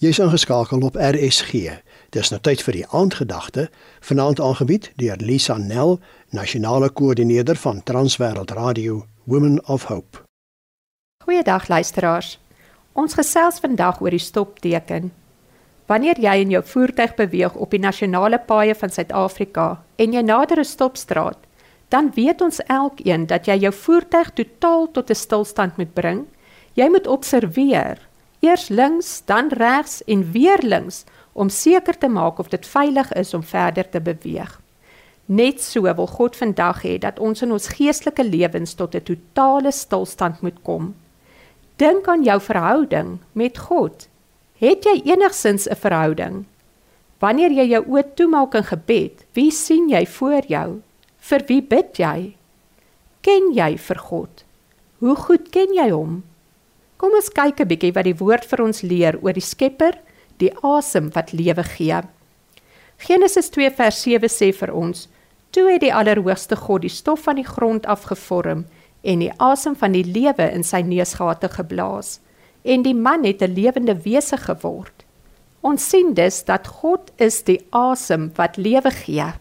Jy's 0.00 0.18
ingeskakel 0.18 0.80
op 0.80 0.94
RSG. 0.96 1.52
Dis 2.08 2.30
nou 2.32 2.38
tyd 2.40 2.62
vir 2.64 2.72
die 2.78 2.86
aandgedagte, 2.88 3.66
vanaand 4.00 4.40
aangebied 4.40 4.86
deur 4.96 5.20
Lisa 5.20 5.58
Nel, 5.60 5.98
nasionale 6.32 6.88
koördineerder 6.88 7.60
van 7.60 7.82
Transwêreld 7.84 8.54
Radio 8.56 9.02
Women 9.28 9.60
of 9.68 9.84
Hope. 9.92 10.22
Goeiedag 11.26 11.68
luisteraars. 11.68 12.38
Ons 12.96 13.18
gesels 13.20 13.60
vandag 13.60 14.00
oor 14.00 14.16
die 14.16 14.24
stopteken. 14.24 15.12
Wanneer 15.92 16.16
jy 16.16 16.36
in 16.46 16.56
jou 16.56 16.64
voertuig 16.64 17.12
beweeg 17.20 17.60
op 17.60 17.76
die 17.76 17.84
nasionale 17.84 18.40
paaie 18.40 18.72
van 18.72 18.88
Suid-Afrika 18.88 19.82
en 20.00 20.16
jy 20.16 20.24
nader 20.24 20.64
'n 20.64 20.64
stopstraat, 20.64 21.44
dan 21.92 22.12
weet 22.16 22.40
ons 22.40 22.64
elkeen 22.72 23.26
dat 23.26 23.46
jy 23.46 23.68
jou 23.68 23.72
voertuig 23.72 24.32
totaal 24.32 24.90
tot 24.92 25.10
'n 25.10 25.14
stilstand 25.14 25.76
moet 25.76 25.92
bring. 25.92 26.24
Jy 26.72 26.88
moet 26.88 27.06
observeer 27.06 28.08
eers 28.40 28.68
links, 28.68 29.22
dan 29.24 29.48
regs 29.48 30.04
en 30.04 30.30
weer 30.32 30.62
links 30.62 31.04
om 31.32 31.48
seker 31.48 31.98
te 31.98 32.08
maak 32.08 32.38
of 32.38 32.48
dit 32.48 32.66
veilig 32.66 33.12
is 33.12 33.34
om 33.34 33.42
verder 33.42 33.88
te 33.88 34.00
beweeg. 34.00 34.60
Net 35.30 35.62
so 35.62 35.82
wil 35.82 36.08
God 36.10 36.36
vandag 36.36 36.82
hê 36.82 36.96
dat 36.98 37.20
ons 37.22 37.42
in 37.42 37.52
ons 37.54 37.68
geestelike 37.76 38.24
lewens 38.24 38.74
tot 38.74 38.94
'n 38.94 39.02
totale 39.02 39.72
stilstand 39.72 40.40
moet 40.42 40.62
kom. 40.62 40.94
Dink 41.76 42.08
aan 42.08 42.22
jou 42.22 42.40
verhouding 42.40 43.18
met 43.32 43.58
God. 43.58 44.08
Het 44.58 44.84
jy 44.84 45.02
enigsins 45.04 45.68
'n 45.68 45.76
verhouding? 45.76 46.44
Wanneer 47.18 47.52
jy 47.52 47.66
jou 47.68 47.84
oë 47.84 48.14
toemaak 48.14 48.54
in 48.54 48.64
gebed, 48.64 49.24
wie 49.32 49.50
sien 49.50 49.88
jy 49.88 50.06
voor 50.06 50.42
jou? 50.48 50.82
Vir 51.18 51.42
wie 51.46 51.62
bid 51.62 51.96
jy? 51.96 52.36
Ken 53.20 53.52
jy 53.52 53.76
vir 53.78 53.98
God? 53.98 54.44
Hoe 54.98 55.16
goed 55.16 55.50
ken 55.50 55.74
jy 55.74 55.90
hom? 55.90 56.22
Kom 57.00 57.14
ons 57.16 57.30
kyk 57.32 57.62
'n 57.62 57.68
bietjie 57.68 57.94
wat 57.96 58.04
die 58.04 58.18
woord 58.20 58.44
vir 58.44 58.60
ons 58.60 58.82
leer 58.84 59.16
oor 59.24 59.32
die 59.32 59.40
Skepper, 59.40 59.96
die 60.36 60.52
asem 60.60 61.08
wat 61.14 61.32
lewe 61.32 61.64
gee. 61.64 62.02
Genesis 62.98 63.48
2 63.54 63.70
vers 63.78 64.02
7 64.02 64.28
sê 64.28 64.52
vir 64.52 64.72
ons: 64.74 65.08
Toe 65.50 65.64
het 65.72 65.80
die 65.80 65.94
Allerhoogste 65.94 66.56
God 66.56 66.82
die 66.82 66.92
stof 66.92 67.22
van 67.24 67.36
die 67.40 67.46
grond 67.46 67.86
afgevorm 67.86 68.66
en 69.02 69.18
die 69.18 69.32
asem 69.38 69.76
van 69.76 69.92
die 69.96 70.04
lewe 70.04 70.50
in 70.52 70.62
sy 70.62 70.82
neusgate 70.82 71.48
geblaas, 71.48 72.20
en 72.64 72.82
die 72.82 72.94
man 72.94 73.24
het 73.24 73.40
'n 73.40 73.54
lewende 73.54 73.96
wese 74.04 74.36
geword. 74.36 75.04
Ons 75.62 75.88
sien 75.88 76.12
dus 76.12 76.44
dat 76.44 76.66
God 76.66 77.12
is 77.16 77.42
die 77.42 77.64
asem 77.72 78.30
wat 78.36 78.58
lewe 78.58 78.90
gee. 78.90 79.32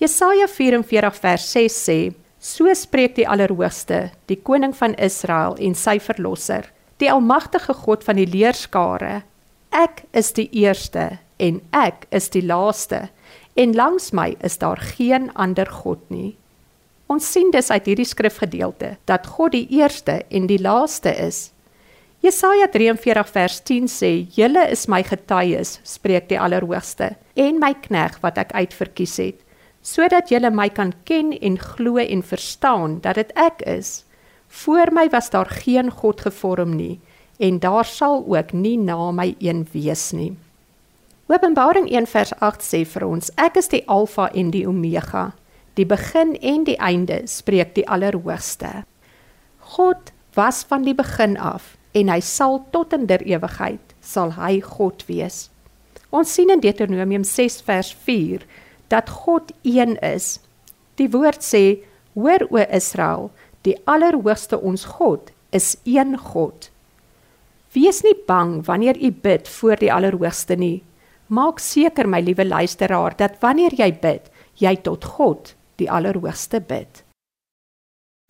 Jesaja 0.00 0.48
44 0.48 1.14
vers 1.14 1.52
6 1.52 1.88
sê: 1.88 2.14
So 2.44 2.68
spreek 2.76 3.14
die 3.16 3.24
Allerhoogste, 3.24 4.10
die 4.28 4.36
koning 4.36 4.74
van 4.76 4.92
Israel 5.00 5.54
en 5.64 5.72
sy 5.72 5.94
verlosser, 5.96 6.66
die 7.00 7.08
almagtige 7.08 7.72
God 7.72 8.02
van 8.04 8.18
die 8.20 8.26
leerskare. 8.28 9.22
Ek 9.72 10.02
is 10.12 10.34
die 10.36 10.50
eerste 10.52 11.22
en 11.40 11.62
ek 11.72 12.04
is 12.12 12.28
die 12.34 12.42
laaste 12.44 13.06
en 13.56 13.72
langs 13.72 14.10
my 14.12 14.34
is 14.44 14.58
daar 14.60 14.82
geen 14.92 15.30
ander 15.40 15.70
God 15.72 16.02
nie. 16.12 16.34
Ons 17.08 17.30
sien 17.32 17.48
dus 17.54 17.72
uit 17.72 17.88
hierdie 17.88 18.08
skrifgedeelte 18.10 18.98
dat 19.08 19.30
God 19.38 19.56
die 19.56 19.64
eerste 19.80 20.20
en 20.28 20.44
die 20.50 20.60
laaste 20.60 21.14
is. 21.16 21.46
Jesaja 22.20 22.68
43 22.68 23.32
vers 23.38 23.56
10 23.64 23.88
sê: 23.88 24.12
"Julle 24.36 24.68
is 24.68 24.84
my 24.86 25.00
getuies," 25.02 25.80
spreek 25.82 26.28
die 26.28 26.40
Allerhoogste, 26.40 27.16
"en 27.36 27.58
my 27.58 27.72
knegg 27.72 28.20
wat 28.20 28.36
ek 28.36 28.52
uitverkies 28.52 29.16
het." 29.16 29.40
Sodat 29.84 30.32
julle 30.32 30.50
my 30.50 30.70
kan 30.72 30.94
ken 31.04 31.34
en 31.44 31.58
glo 31.60 32.00
en 32.00 32.24
verstaan 32.24 32.98
dat 33.04 33.20
dit 33.20 33.34
ek 33.36 33.60
is. 33.68 34.04
Voor 34.48 34.92
my 34.92 35.08
was 35.12 35.30
daar 35.30 35.50
geen 35.50 35.90
God 35.90 36.24
gevorm 36.24 36.76
nie 36.76 37.00
en 37.38 37.58
daar 37.58 37.84
sal 37.84 38.24
ook 38.26 38.52
nie 38.52 38.78
na 38.78 39.10
my 39.10 39.34
een 39.38 39.66
wees 39.72 40.12
nie. 40.12 40.32
Openbaring 41.26 41.88
1 41.90 42.06
vers 42.06 42.32
8 42.38 42.62
sê 42.62 42.84
vir 42.84 43.06
ons: 43.06 43.30
Ek 43.36 43.56
is 43.56 43.68
die 43.72 43.82
Alfa 43.88 44.28
en 44.32 44.50
die 44.52 44.66
Omega, 44.68 45.32
die 45.74 45.86
begin 45.86 46.36
en 46.40 46.64
die 46.64 46.76
einde, 46.78 47.22
spreek 47.26 47.74
die 47.74 47.86
Allerhoogste. 47.88 48.84
God 49.74 50.12
was 50.34 50.64
van 50.68 50.84
die 50.84 50.94
begin 50.94 51.36
af 51.36 51.76
en 51.94 52.10
hy 52.10 52.20
sal 52.20 52.60
tot 52.70 52.92
in 52.92 53.06
der 53.06 53.22
ewigheid 53.22 53.94
sal 54.04 54.34
hy 54.36 54.60
God 54.60 55.06
wees. 55.08 55.48
Ons 56.14 56.34
sien 56.34 56.50
in 56.52 56.60
Deuteronomium 56.62 57.24
6 57.24 57.62
vers 57.66 57.94
4 58.06 58.44
dat 58.94 59.10
God 59.10 59.50
een 59.62 59.98
is. 59.98 60.38
Die 60.94 61.10
woord 61.10 61.42
sê: 61.42 61.82
Hoor 62.14 62.46
o 62.50 62.62
Israel, 62.70 63.30
die 63.66 63.76
Allerhoogste 63.90 64.60
ons 64.60 64.86
God 64.98 65.32
is 65.50 65.74
een 65.84 66.18
God. 66.18 66.70
Wees 67.74 68.02
nie 68.06 68.14
bang 68.26 68.60
wanneer 68.66 68.98
u 69.02 69.10
bid 69.10 69.48
voor 69.48 69.80
die 69.82 69.92
Allerhoogste 69.92 70.54
nie. 70.54 70.82
Maak 71.26 71.58
seker 71.58 72.06
my 72.08 72.20
liewe 72.22 72.46
luisteraar 72.46 73.16
dat 73.16 73.40
wanneer 73.42 73.74
jy 73.74 73.90
bid, 73.98 74.30
jy 74.60 74.76
tot 74.86 75.04
God, 75.16 75.54
die 75.82 75.90
Allerhoogste 75.90 76.60
bid. 76.60 77.02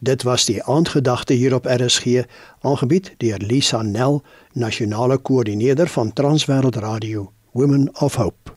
Dit 0.05 0.25
was 0.25 0.45
die 0.49 0.63
aandgedagte 0.63 1.37
hier 1.37 1.55
op 1.55 1.69
RSG, 1.69 2.25
aangebied 2.61 3.15
deur 3.21 3.41
Lisa 3.41 3.83
Nel, 3.83 4.23
nasionale 4.53 5.19
koördineerder 5.19 5.89
van 5.89 6.13
Transwêreld 6.13 6.77
Radio, 6.77 7.33
Women 7.53 7.89
of 8.01 8.15
Hope. 8.15 8.54